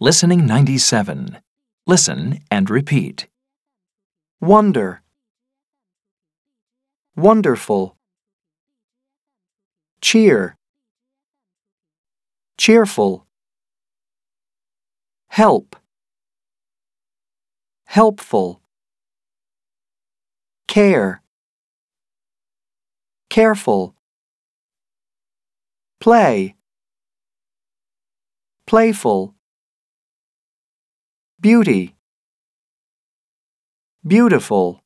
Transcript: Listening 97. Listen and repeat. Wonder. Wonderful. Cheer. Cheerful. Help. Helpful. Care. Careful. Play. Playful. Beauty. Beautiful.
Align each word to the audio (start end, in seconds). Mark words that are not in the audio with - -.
Listening 0.00 0.46
97. 0.46 1.38
Listen 1.84 2.38
and 2.52 2.70
repeat. 2.70 3.26
Wonder. 4.40 5.02
Wonderful. 7.16 7.96
Cheer. 10.00 10.56
Cheerful. 12.56 13.26
Help. 15.26 15.74
Helpful. 17.86 18.60
Care. 20.68 21.22
Careful. 23.28 23.96
Play. 25.98 26.54
Playful. 28.64 29.34
Beauty. 31.48 31.94
Beautiful. 34.06 34.82